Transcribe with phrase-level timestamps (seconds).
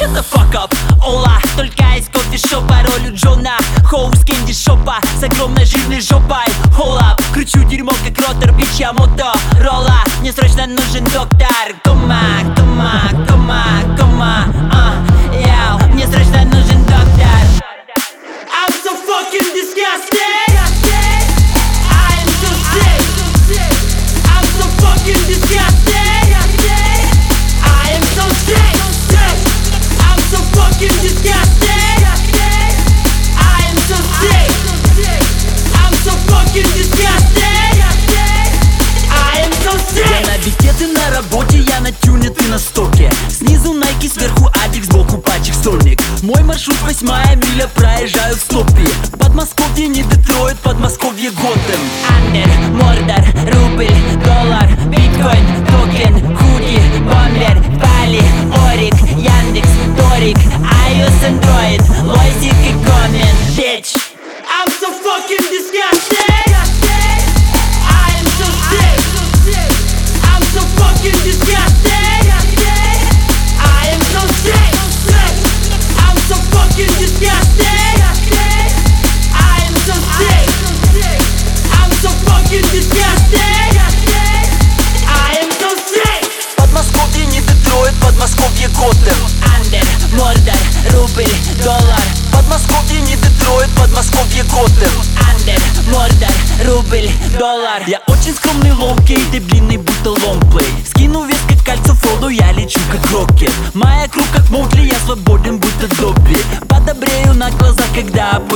[0.00, 0.29] Shut the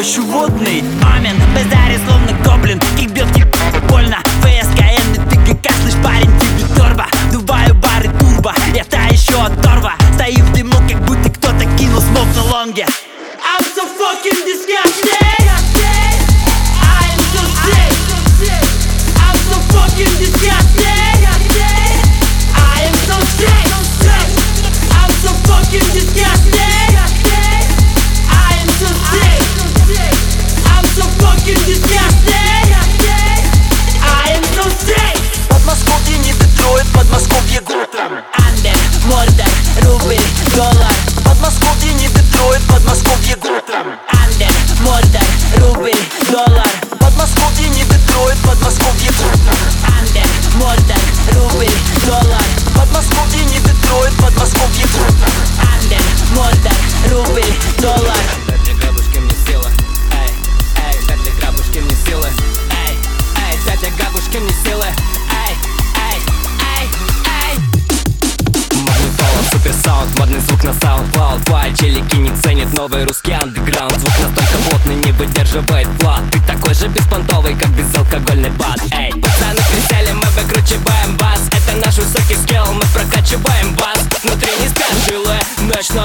[0.04, 0.82] Хочу водний.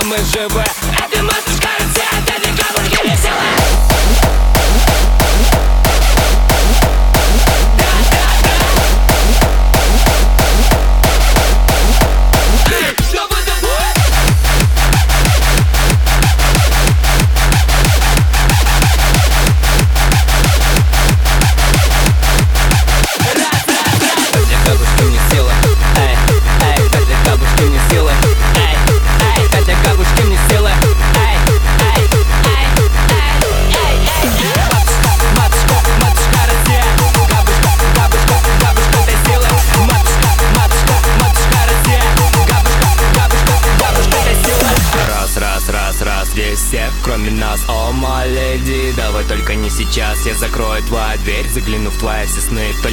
[0.09, 0.68] мы живы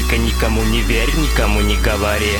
[0.08, 2.35] Только никому не верь, никому не говори.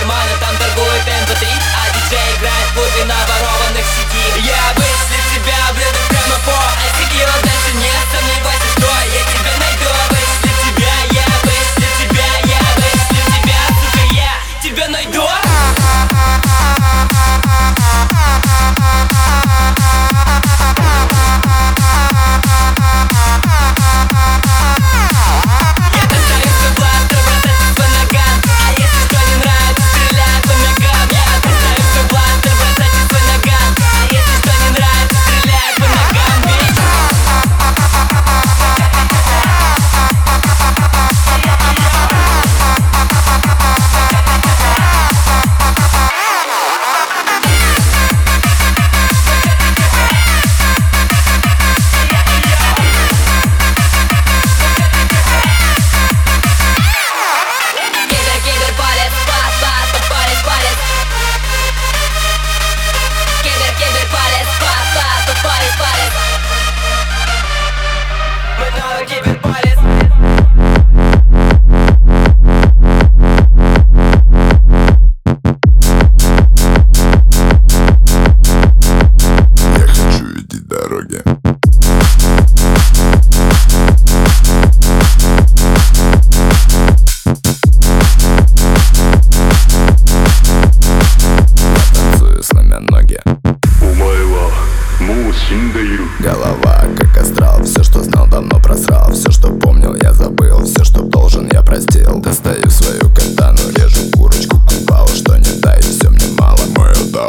[0.00, 0.49] hermana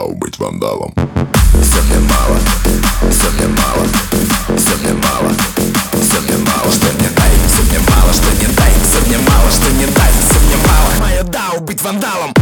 [0.01, 0.93] вандал быть вандалом.
[1.61, 2.37] Все мне мало,
[3.09, 3.85] все мне мало,
[4.57, 5.31] все мне мало,
[6.01, 9.51] все мне мало, что мне дай, все мне мало, что не дай, все мне мало,
[9.51, 12.40] что не дай, все мне мало, моя дау быть вандалом.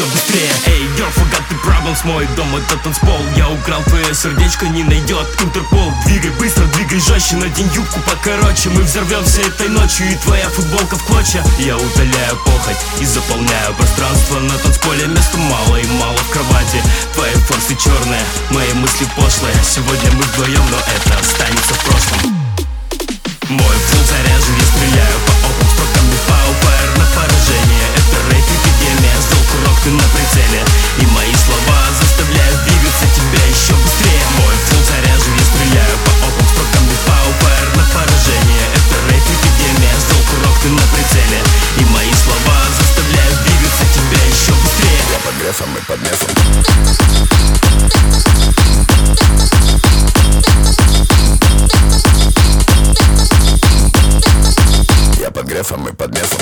[0.00, 0.50] Еще быстрее.
[0.66, 3.20] Эй, girl, forgot the problems, мой дом это танцпол.
[3.36, 5.92] Я украл твое сердечко, не найдет Интерпол.
[6.06, 8.70] Двигай быстро, двигай жестче, надень юбку покороче.
[8.70, 11.44] Мы взорвемся этой ночью и твоя футболка в клочья.
[11.58, 15.06] Я удаляю похоть и заполняю пространство На танцполе.
[15.06, 16.82] Места мало и мало в кровати.
[17.14, 19.54] Твои форсы черные, мои мысли пошлые.
[19.62, 22.39] Сегодня мы вдвоем, но это останется в прошлом
[23.50, 29.42] мой фул заряжен, я стреляю по окнам строками Паупер на поражение Это рейд эпидемия, зол
[29.50, 30.62] курок ты на прицеле.
[31.02, 34.22] И мои слова заставляют двигаться тебя еще быстрее.
[34.38, 40.22] Мой фул заряжен, я стреляю по окнам строками Паупер на поражение Это рейд эпидемия, зол
[40.30, 41.40] курок ты на прицеле.
[41.82, 45.02] И мои слова заставляют двигаться тебя еще быстрее.
[45.10, 47.39] Я под грефом и под мефом
[55.60, 56.40] Грефом и под мефом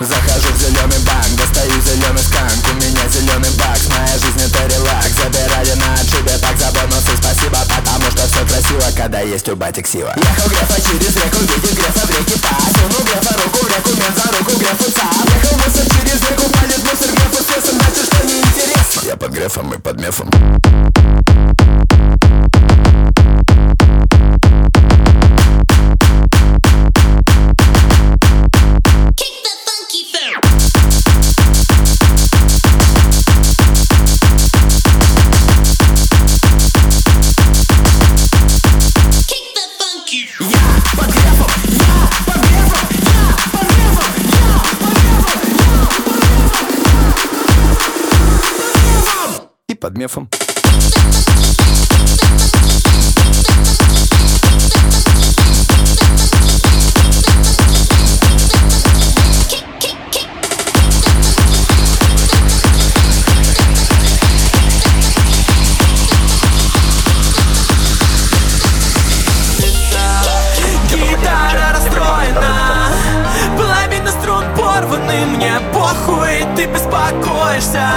[0.00, 5.12] Захожу в зеленый банк, достаю зеленый сканк У меня зеленый бакс, моя жизнь это релакс.
[5.22, 9.86] Забирали на отшибе, так за бонусы спасибо Потому что все красиво, когда есть у батик
[9.86, 10.12] сила.
[10.16, 12.74] Ехал грефа через реку, видит грефа в реке пас.
[12.74, 15.28] Сунул грефа руку в реку, мен за руку грефу цап.
[15.36, 18.43] Ехал мусор через реку, палит мусор грефу с весом Значит, что неинтересно
[19.02, 20.30] Я под грефом и под мефом
[49.96, 50.53] И под
[75.94, 77.88] похуй, ты беспокоишься.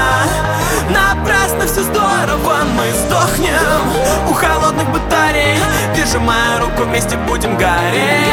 [0.90, 4.30] Напрасно все здорово Мы сдохнем.
[4.30, 5.58] У холодных батарей
[5.96, 8.28] Держи мою руку, вместе будем гореть.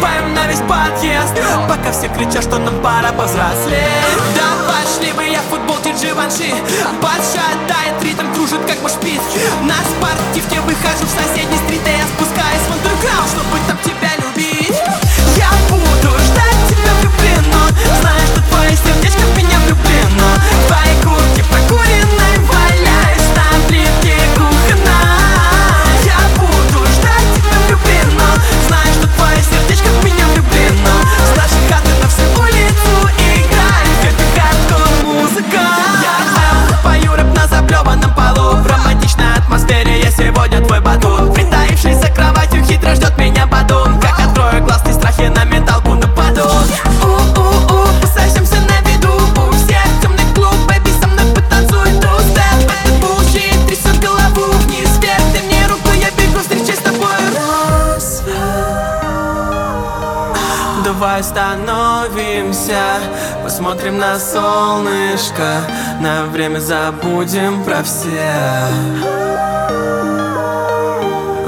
[0.00, 1.34] Поем на весь подъезд
[1.68, 3.82] Пока все кричат, что нам пора повзрослеть.
[4.36, 6.54] Да пошли бы я в футболке Дживанши.
[7.02, 9.20] Подшатает ритм, кружит как машпит
[9.62, 14.47] На спортивке выхожу в соседний стрит И я спускаюсь в андерграунд, чтобы там тебя любить
[19.84, 20.27] меня
[62.68, 65.62] остановимся, посмотрим на солнышко
[66.00, 69.18] На время забудем про всех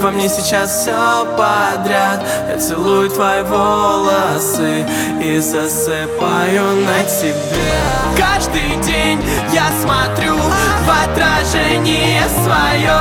[0.01, 4.87] во мне сейчас все подряд Я целую твои волосы
[5.23, 7.77] И засыпаю на тебе.
[8.17, 9.21] Каждый день
[9.53, 12.99] я смотрю в отражение свое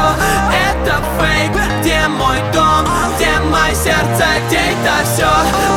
[0.68, 5.30] Это фейк, где мой дом, где мое сердце, где это все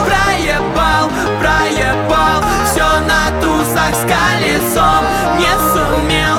[0.04, 0.31] Проебал,
[4.02, 5.04] с колесом
[5.38, 6.38] Не сумел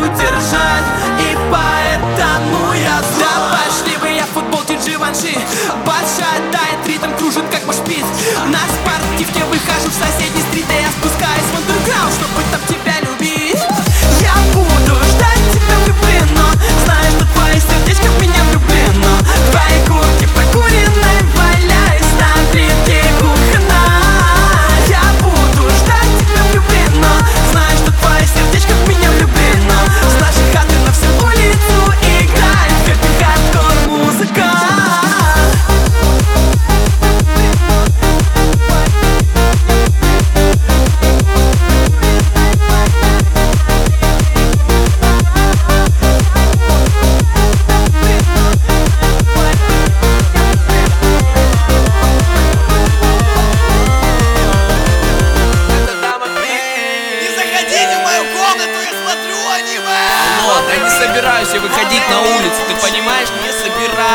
[0.00, 0.88] удержать.
[1.20, 5.34] И поэтому я зла Пошли бы я в футболке Дживанши
[5.84, 8.04] Подшатает ритм, кружит как машпит
[8.46, 12.71] На спортивке выхожу в соседний стрит И я спускаюсь в андерграунд, чтобы там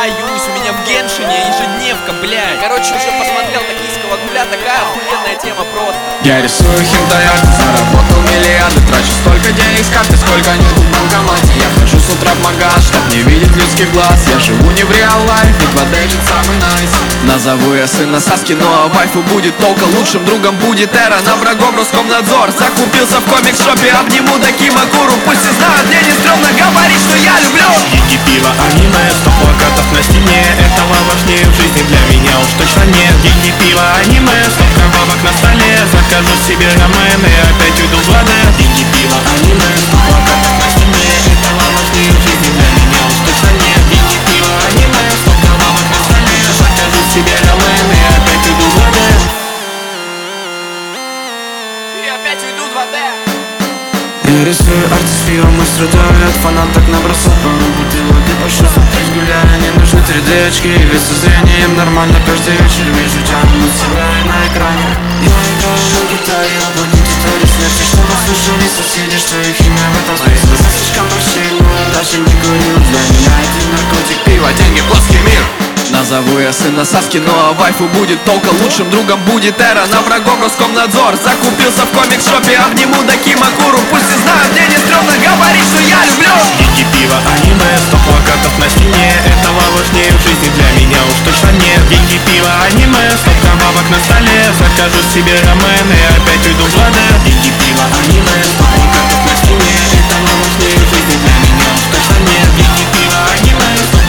[0.08, 2.62] каюсь, у меня в Геншине ежедневка, блядь.
[2.62, 5.99] Короче, уже посмотрел токийского гуля, такая охуенная тема просто.
[6.23, 11.51] Я рисую хентай-арты, заработал миллиарды Трачу столько денег с карты, сколько нет в банкомате.
[11.58, 14.19] Я хожу с утра в магаз, чтоб не видеть людских глаз.
[14.27, 16.91] Я живу не в реал лайф, ведь водейджит самый найс.
[17.23, 20.56] Назову я сына Саски, ну а вайфу будет толка Лучшим другом.
[20.58, 22.51] Будет Эра, на врагов Роскомнадзор.
[22.51, 27.34] Закупился в комикс-шопе, обниму Таки Макуру Пусть все знают, мне не стрёмно говорить, что я
[27.41, 27.56] люблю
[27.91, 30.41] Деньги, пиво, аниме, сто плакатов на стене.
[30.59, 33.13] Этого важнее в жизни для меня уж точно нет.
[33.23, 35.73] Деньги, пиво, аниме, сто кровавок на столе.
[35.91, 38.39] Закажу себе рамен и опять уйду в ладе.
[38.57, 40.37] Деньги, пиво, аниме, сто плакатов
[54.38, 59.10] Я рисую арты с пивом и страдаю от фанаток Набросал пару бутылок и пошел смотреть
[59.17, 64.38] гуляя Не нужны 3D очки, ведь со зрением нормально Каждый вечер вижу тянут себя на
[64.45, 64.93] экране.
[65.26, 67.82] Я играю на гитаре, абонент гитаре смерти.
[67.82, 71.58] Чтобы слышали соседи, что их имя в этом списке Слишком большие,
[71.89, 77.17] даже не курил Для меня это наркотик, пиво, деньги, плоский мир Назову я сына Саски,
[77.17, 81.15] ну а вайфу будет толка Лучшим другом будет Эра, на врагов Роскомнадзор.
[81.15, 86.04] Закупился в комикс-шопе, обниму Даки Макуру Пусть все знают, мне не стрёмно говорить, что я
[86.04, 86.36] люблю.
[86.60, 89.15] Деньги, пиво, аниме, сто плакатов на стене.
[89.32, 91.82] Этого важнее в жизни для меня уж точно нет.
[91.88, 94.39] Деньги, пиво, аниме, сто кровавок на столе.
[94.60, 99.76] Закажу себе рамен и опять уйду в ладе Деньги, пиво, аниме, сто плакатов на стене.
[100.04, 102.47] Этого важнее в жизни для меня уж точно нет.
[102.60, 104.06] Деньги, пиво, аниме, сто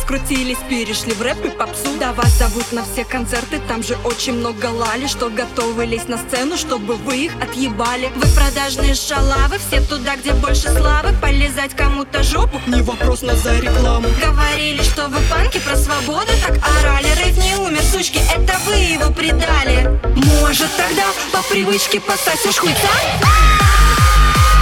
[0.00, 1.88] раскрутились, перешли в рэп и попсу.
[1.98, 6.18] Да вас зовут на все концерты, там же очень много лали Что готовы лезть на
[6.18, 8.10] сцену, чтобы вы их отъебали.
[8.16, 13.58] Вы продажные шалавы, все туда, где больше славы Полезать кому-то жопу, не вопрос, но за
[13.58, 14.08] рекламу.
[14.20, 17.08] Говорили, что вы панки про свободу так орали.
[17.22, 20.00] Рэп не умер, сучки, это вы его предали.
[20.40, 22.88] Может тогда по привычке пососешь хуйца?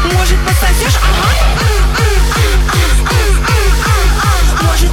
[0.04, 1.77] Может пососешь, ага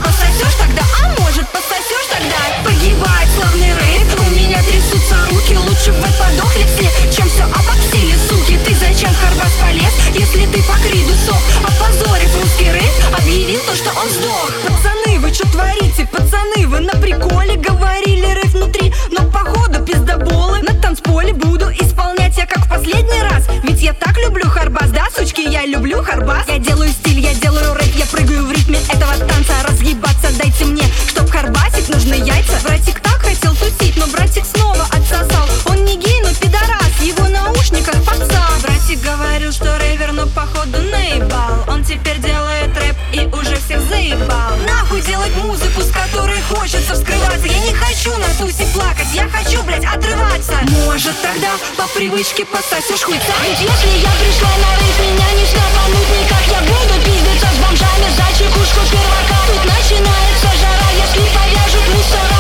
[0.06, 2.38] пососешь тогда, а может пососешь тогда?
[2.63, 5.58] Погибает славный рэп, у меня трясутся руки.
[5.58, 8.60] Лучше бы подохли все, чем все обобсили, суки.
[8.65, 11.41] Ты зачем Харбас полез, если ты по криду сох?
[11.63, 14.52] Опозорив русский рэп, объявил то, что он сдох.
[14.63, 20.62] Пацаны, вы что творите, пацаны, вы на приколе Говорили рэп внутри, но походу пиздоболы.
[20.62, 23.45] На танцполе буду исполнять я как в последний раз.
[23.63, 26.47] Ведь я так люблю Харбас, да, сучки, я люблю Харбас.
[26.47, 29.54] Я делаю стиль, я делаю рэп, я прыгаю в ритме этого танца.
[29.67, 32.60] Разъебаться дайте мне, чтоб Харбасик нужны яйца.
[32.63, 35.47] Братик так хотел тусить, но братик снова отсосал.
[35.65, 41.65] Он не гей, но пидорас, его наушниках попса Братик говорил, что рэвер, но походу наебал.
[41.67, 44.58] Он теперь делает рэп и уже всех заебал.
[44.67, 47.47] Нахуй делать музыку, с которой хочется вскрываться.
[47.47, 50.58] Я не хочу на тусе плакать, я хочу, блять, отрываться.
[50.86, 56.10] Может тогда по привычке пососешь хуйца Ведь если я пришла на рейс, меня не шляпануть
[56.15, 56.43] никак.
[56.52, 62.35] Я буду пиздиться с бомжами за чекушку первака Тут начинается жара, если повяжут мусора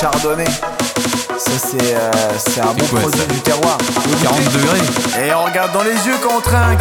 [0.00, 0.44] chardonnay.
[1.38, 3.78] Ça, c'est euh, un bon quoi, du terroir.
[4.22, 5.24] 40 degrés.
[5.24, 6.80] Et on regarde dans les yeux quand on trinque.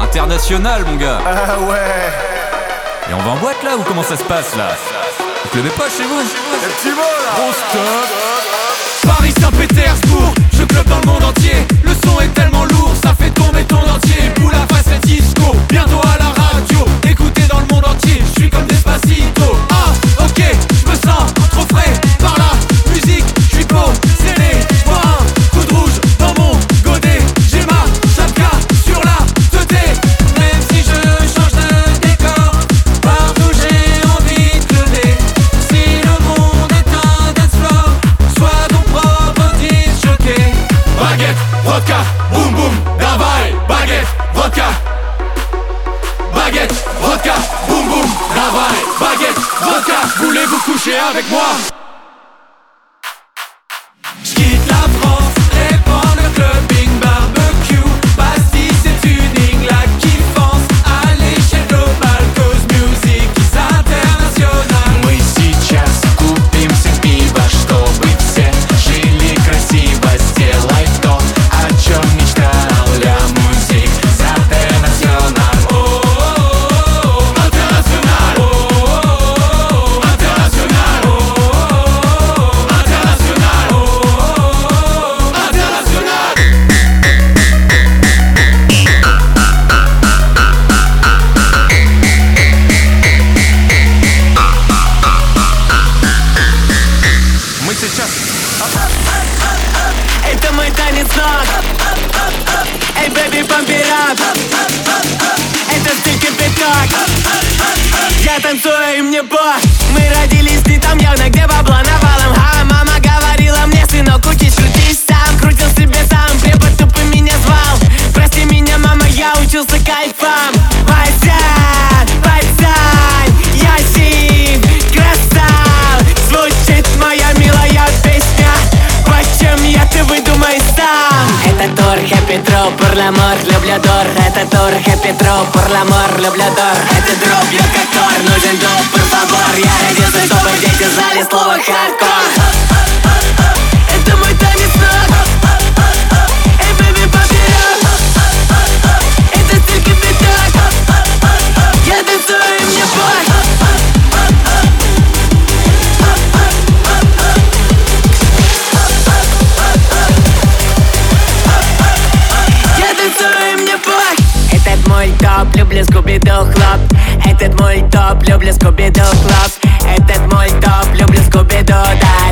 [0.00, 1.18] International, mon gars.
[1.26, 3.10] Ah ouais.
[3.10, 4.70] Et on va en boîte là ou comment ça se passe là?
[5.52, 6.18] Vous te pas chez vous?
[6.18, 9.16] Le petit mot là Gros stop.
[9.16, 11.66] Paris, Saint-Pétersbourg, je club dans le monde entier.
[11.82, 12.83] Le son est tellement lourd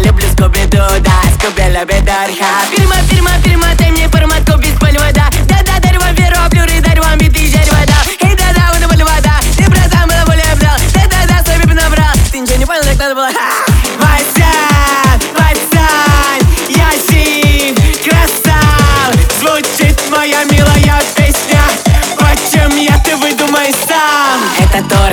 [0.05, 1.85] Le plus copie toda, escope la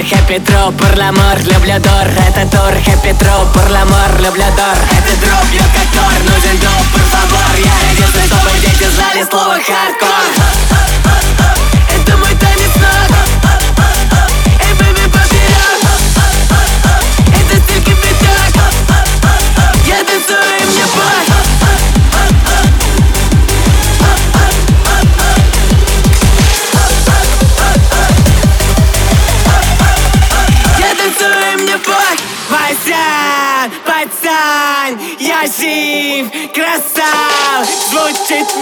[0.10, 6.60] Торхе Петро, Парламор, Люблядор Это Торхе Петро, Парламор, Люблядор Это дроп, бьет как тор, нужен
[6.60, 7.60] доп, favor.
[7.60, 10.69] Я родился, чтобы дети знали слово хардкор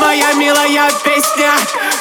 [0.08, 1.52] Моя милая песня.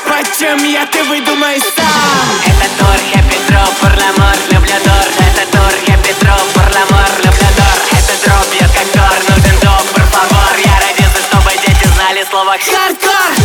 [0.06, 2.28] Почем я, ты выдумай сам.
[2.46, 9.18] Это Торхе Петро, Парламор, Люблядор Это Торхе Петро, Парламор, Люблядор Это дроп, бьет как тор,
[9.28, 9.82] нужен доп,
[10.14, 13.35] favor Я родился, чтобы дети знали слово хардкор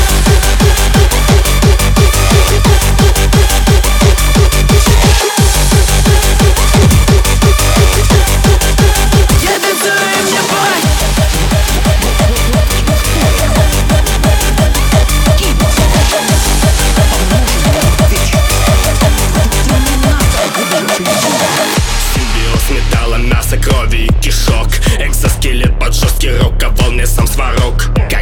[27.58, 28.21] волны сам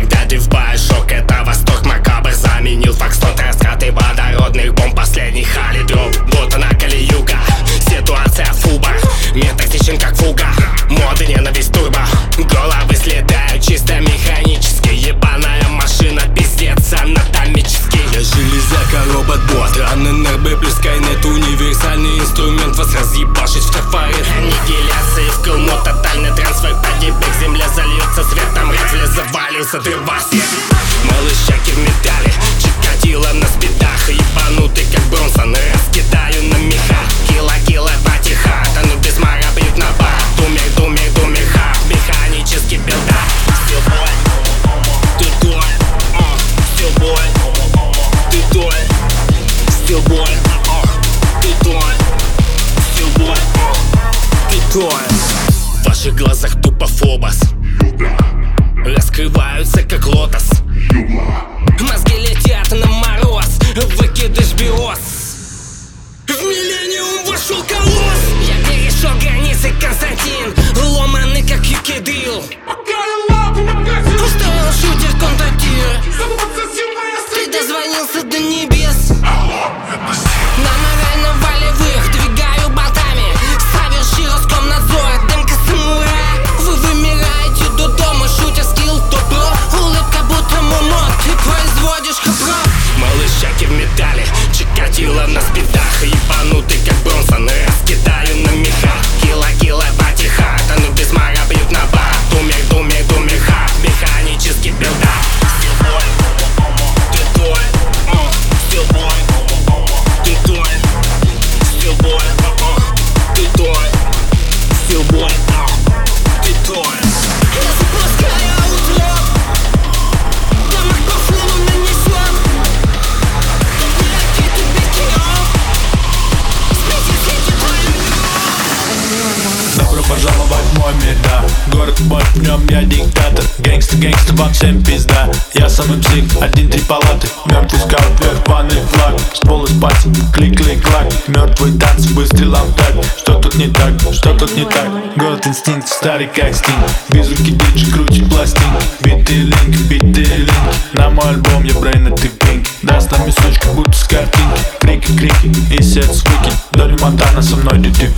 [134.59, 139.65] всем пизда Я самый псих, один, три палаты Мертвый скаут, вверх, банный флаг С пола
[139.65, 144.87] спать, клик-клик-клак Мертвый танц, выстрелом так Что тут не так, что тут не так?
[145.15, 146.77] Город инстинкт, старый как стинг.
[147.09, 148.81] Без руки диджи крутит пластинг.
[149.01, 150.51] Битый линк, битый линк.
[150.93, 154.61] На мой альбом я брейн, а ты пинк Да, с нами сучка, будто с картинки.
[154.79, 158.11] Крики, крики и сет выкинь Доли Монтана со мной, да фрик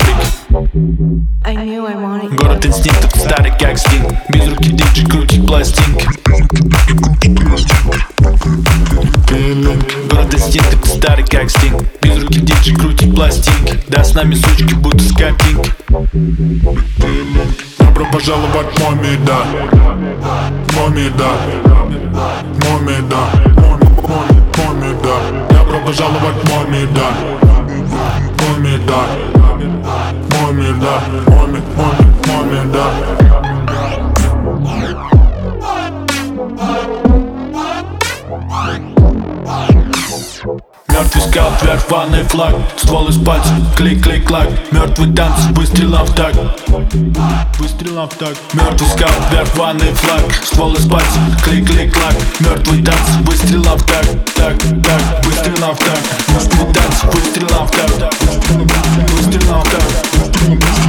[2.38, 4.14] Город инстинктов, старый как стинг.
[4.30, 6.06] Без руки диджи крутит пластинки
[10.12, 11.82] Город инстинктов, старый как стинг.
[12.04, 15.72] Без руки диджи крутит пластинки Да, с нами сучки, будто с картинки
[17.80, 19.44] Добро пожаловать в мой мир, да
[20.78, 21.32] Мой мир, да
[22.70, 23.26] Мой мир, да
[28.42, 33.31] Muammer, muammer, muammer, muammer, muammer, muammer, muammer, muammer, muammer, muammer, muammer, muammer, muammer,
[41.14, 42.56] Песка вверх, ванный флаг.
[42.78, 46.34] Ствол из пальцев, клик-клик-клак Мертвый танц, выстрелом в так
[47.60, 50.22] Выстрелом в так Мертвый скап, вверх, ванный флаг.
[50.44, 54.06] Ствол из пальцев, клик-клик-клак Мертвый танц, выстрелом в так
[54.36, 56.00] Так, так, выстрелом в так
[56.30, 58.14] Мертвый танц, выстрелом в так
[59.12, 60.81] Выстрелом в так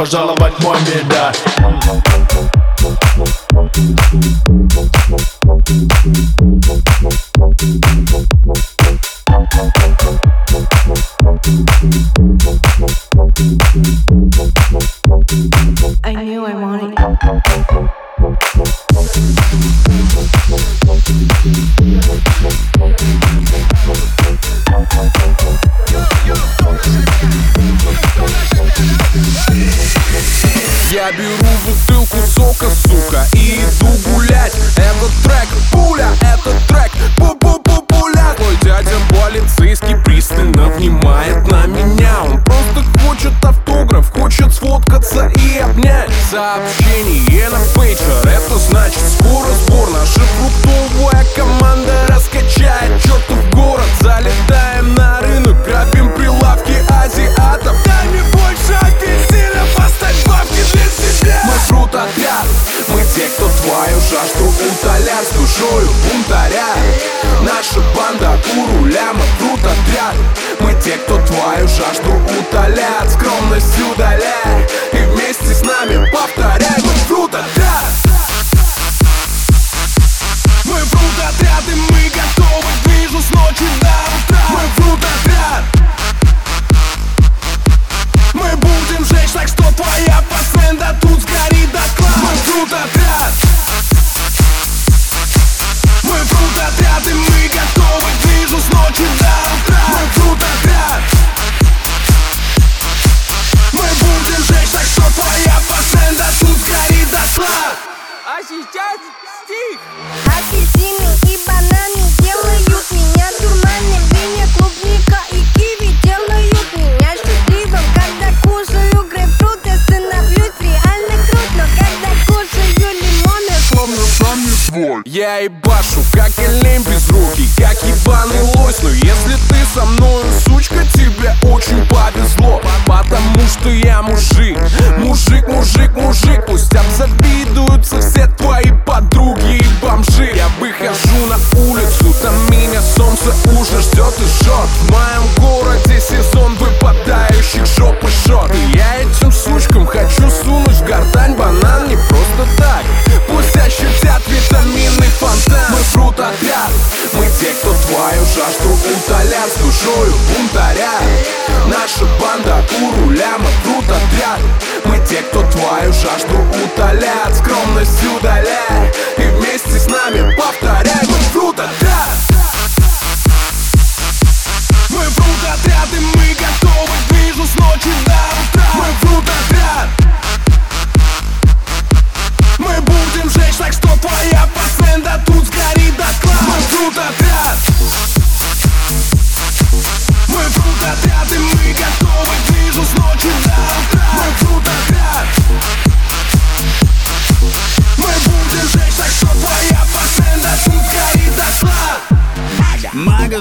[0.00, 0.78] пожаловать мой
[1.10, 1.30] да.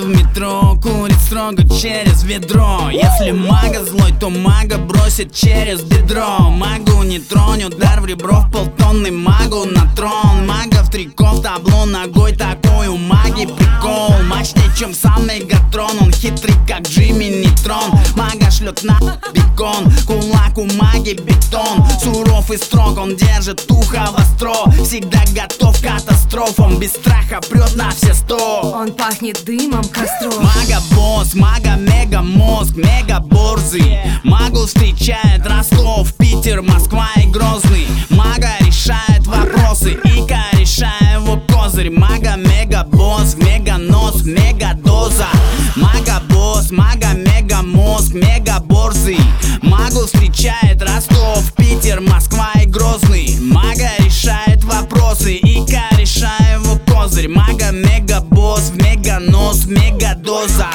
[0.10, 0.24] mi
[1.40, 2.90] строго через ведро.
[2.92, 6.50] Если мага злой, то мага бросит через бедро.
[6.50, 11.42] Магу не тронь, удар в ребро в полтонны Магу на трон, мага в трико, в
[11.42, 14.14] табло ногой Такой у маги прикол.
[14.28, 17.92] Мощнее, чем сам Мегатрон Он хитрый, как Джимми Нейтрон.
[18.16, 19.00] Мага шлет на
[19.34, 21.86] бекон Кулак у маги бетон.
[22.04, 24.70] Суров и строг, он держит ухо востро.
[24.84, 28.74] Всегда готов к катастрофам Без страха прет на все сто.
[28.76, 30.40] Он пахнет дымом костров.
[30.40, 34.00] Мага босс, мороз Мага, мега мозг, мега борзый.
[34.24, 37.88] Магу встречает Ростов, Питер, Москва и Грозный.
[38.10, 41.92] Мага решает вопросы, Ика решает его козырь.
[41.92, 45.28] Мага, мега босс, мега нос, мега доза.
[45.76, 49.20] Мага босс, мага, мега мозг, мега борзый.
[49.62, 53.38] Магу встречает Ростов, Питер, Москва и Грозный.
[53.42, 57.28] Мага решает вопросы, Ика решает его козырь.
[57.28, 60.68] Мага, мега босс, мега нос, мега доза.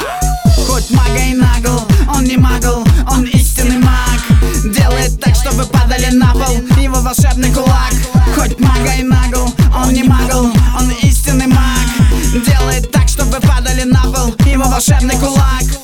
[0.91, 1.81] Мага и Нагл
[2.15, 4.21] Он не магл, он истинный маг.
[4.65, 7.95] Делает так, чтобы падали на пол Его волшебный кулак.
[8.35, 11.89] Хоть мага и Нагл, он не магл Он истинный маг.
[12.47, 15.84] Делает так, чтобы падали на пол Его волшебный кулак.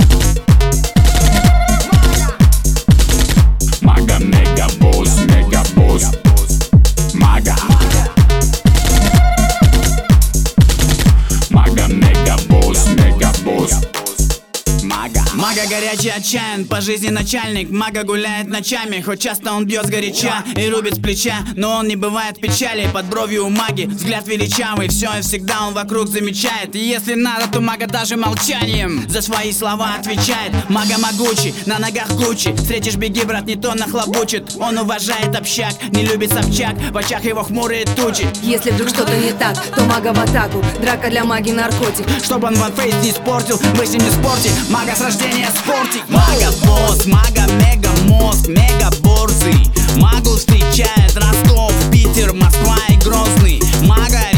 [15.41, 17.71] Мага горячий отчаян, по жизни начальник.
[17.71, 21.97] Мага гуляет ночами, хоть часто он бьет сгоряча И рубит с плеча, но он не
[21.97, 24.89] бывает в печали Под бровью у маги взгляд величавый.
[24.89, 26.77] Все и всегда он вокруг замечает.
[26.77, 30.53] И если надо, то мага даже молчанием За свои слова отвечает.
[30.69, 34.57] Мага могучий, на ногах Гуччи Встретишь, беги, брат, не то нахлобучит.
[34.61, 36.75] Он уважает общак, не любит собчак.
[36.91, 38.27] В очах его хмурые тучи.
[38.43, 40.63] Если вдруг что-то не так, то мага в атаку.
[40.83, 42.07] Драка для маги наркотик.
[42.23, 46.51] Чтоб он ванфейс не испортил, вы с ним не спорьте Мага с рождения спортик Мага
[46.65, 49.67] босс, мага мега мозг, мега борзый.
[49.97, 53.61] Магу встречает Ростов, Питер, Москва и Грозный.
[53.83, 54.30] Мага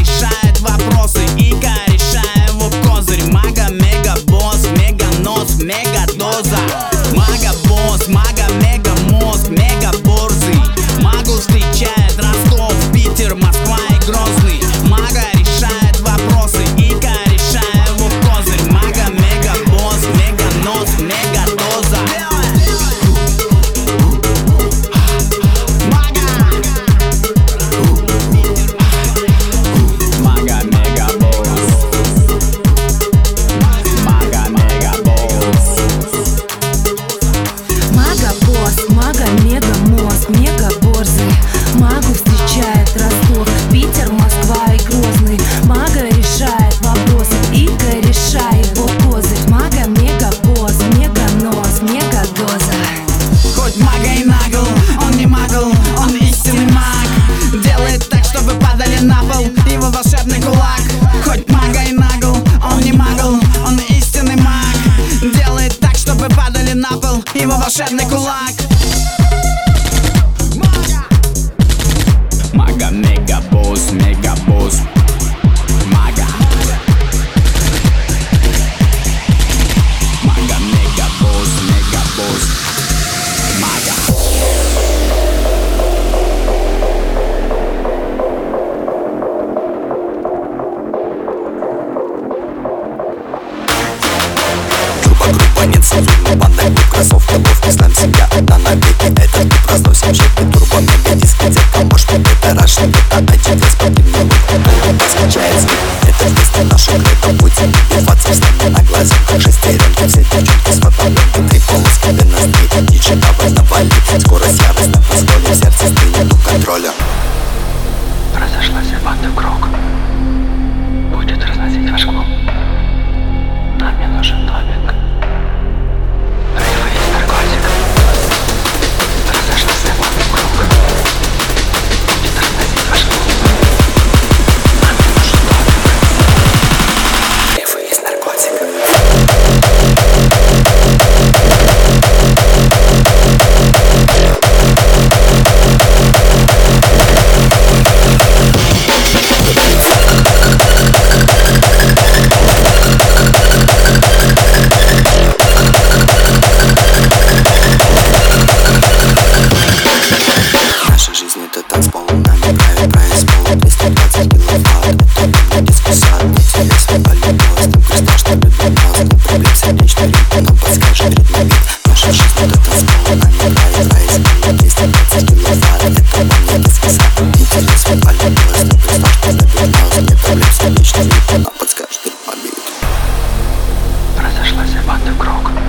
[184.93, 185.61] командный круг.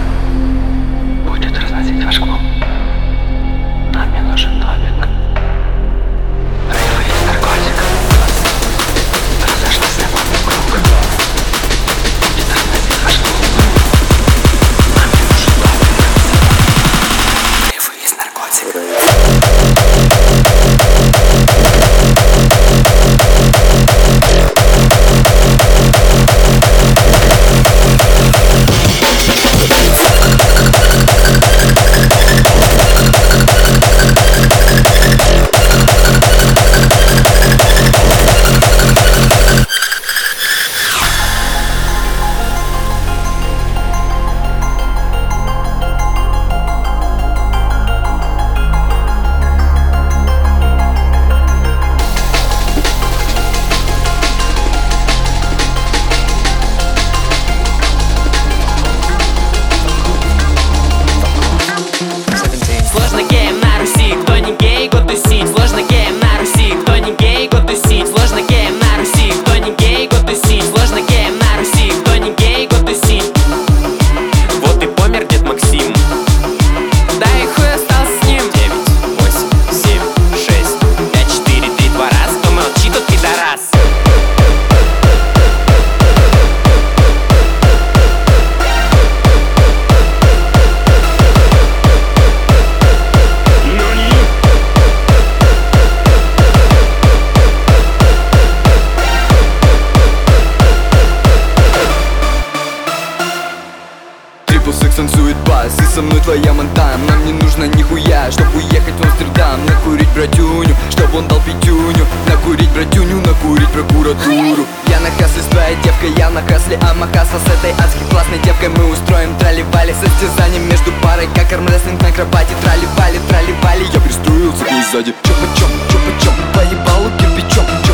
[105.74, 110.76] такси со мной твоя манта, Нам не нужно нихуя, чтоб уехать в Амстердам Накурить братюню,
[110.90, 116.30] чтоб он дал пятюню Накурить братюню, накурить прокуратуру Я на хасле с твоей девкой, я
[116.30, 121.28] на хасле Ама хасла с этой адски классной девкой Мы устроим тролливали состязание между парой
[121.36, 127.66] Как армрестлинг на акробате Тролливали, тролливали, я пристроился к ней сзади Чопа-чоп, чопа-чоп, поебалу кирпичом
[127.86, 127.93] Чопа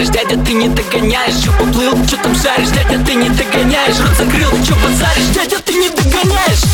[0.00, 1.34] Чё базаришь, дядя, ты не догоняешь.
[1.44, 3.98] Чё поплыл, чё там шаришь, дядя, ты не догоняешь.
[3.98, 6.64] Рот закрыл, чё базаришь, дядя, ты не догоняешь.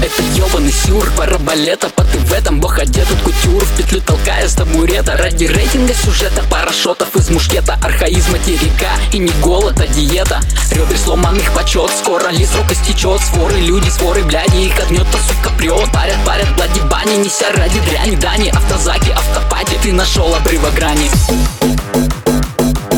[0.00, 4.54] Это ёбаный сюр, параболета По ты в этом бог одетый кутюр В петлю толкая с
[4.54, 5.16] табурета.
[5.16, 6.43] Ради рейтинга сюжета Пара
[6.84, 10.42] шотов из мушкета Архаизм материка И не голод, а диета.
[10.70, 15.90] Ребри сломанных почет Скоро ли срок истечет Своры люди, своры бляди Их огнет-то, сука, прет
[15.92, 21.10] Парят, парят, блади бани Неся ради дряни Дани, автозаки, автопати Ты нашел обрыва грани.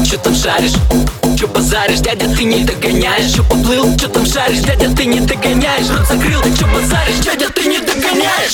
[0.04, 0.74] Чё там шаришь?
[1.38, 3.34] Чё базаришь, дядя, ты не догоняешь.
[3.34, 5.88] Чё поплыл, чё там шаришь, дядя, ты не догоняешь.
[5.90, 8.52] Рот закрыл, чё базаришь, дядя, ты не догоняешь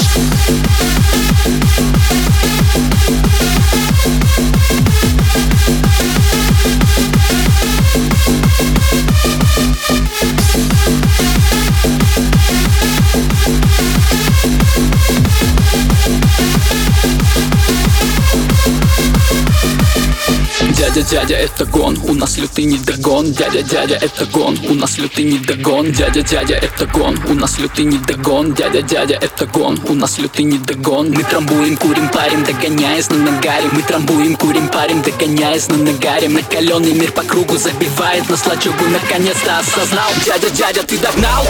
[20.95, 24.99] Дядя, дядя, это гон, у нас лютый не догон Дядя, дядя, это гон, у нас
[24.99, 29.47] лютый не догон Дядя, дядя, это гон, у нас лютый не догон Дядя, дядя, это
[29.47, 34.36] гон, у нас лютый не догон Мы трамбуем, курим, парим, догоняясь на нагаре Мы трамбуем,
[34.36, 40.51] курим, парим, догоняясь на нагаре Накаленный мир по кругу забивает нас лачугу Наконец-то осознал, дядя,
[40.51, 41.47] дядя, ты догнал